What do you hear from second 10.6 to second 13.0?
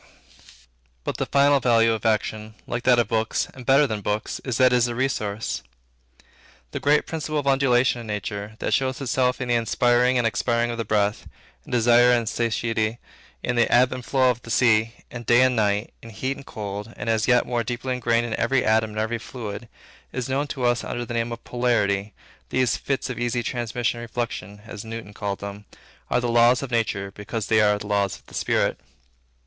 of the breath; in desire and satiety;